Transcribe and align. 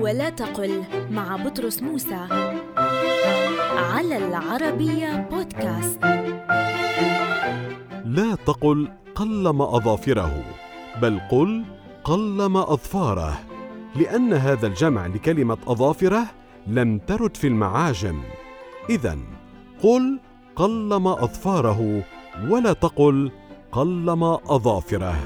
ولا 0.00 0.30
تقل 0.30 0.84
مع 1.10 1.36
بطرس 1.36 1.82
موسى 1.82 2.26
على 3.94 4.16
العربية 4.16 5.28
بودكاست. 5.30 6.04
لا 8.04 8.34
تقل 8.46 8.88
قلم 9.14 9.62
أظافره 9.62 10.44
بل 11.02 11.20
قل 11.30 11.64
قلم 12.04 12.56
أظفاره 12.56 13.38
لأن 13.96 14.32
هذا 14.32 14.66
الجمع 14.66 15.06
لكلمة 15.06 15.58
أظافره 15.66 16.24
لم 16.66 16.98
ترد 16.98 17.36
في 17.36 17.46
المعاجم. 17.46 18.20
إذا 18.90 19.18
قل 19.82 20.20
قلم 20.56 21.06
أظفاره 21.06 22.02
ولا 22.48 22.72
تقل 22.72 23.30
قلم 23.72 24.24
أظافره. 24.24 25.16